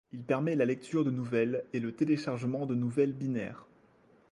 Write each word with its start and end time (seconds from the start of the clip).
Il 0.11 0.23
permet 0.23 0.55
la 0.55 0.65
lecture 0.65 1.05
de 1.05 1.11
nouvelles, 1.11 1.63
et 1.73 1.79
le 1.79 1.91
téléchargement 1.91 2.65
de 2.65 2.73
nouvelles 2.73 3.13
binaires. 3.13 3.67